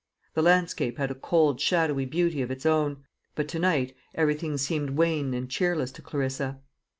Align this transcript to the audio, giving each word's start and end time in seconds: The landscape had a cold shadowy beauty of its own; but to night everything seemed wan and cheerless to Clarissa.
The 0.33 0.41
landscape 0.41 0.97
had 0.97 1.11
a 1.11 1.13
cold 1.13 1.61
shadowy 1.61 2.05
beauty 2.07 2.41
of 2.41 2.49
its 2.49 2.65
own; 2.65 3.03
but 3.35 3.47
to 3.49 3.59
night 3.59 3.95
everything 4.15 4.57
seemed 4.57 4.97
wan 4.97 5.35
and 5.35 5.47
cheerless 5.47 5.91
to 5.91 6.01
Clarissa. 6.01 6.59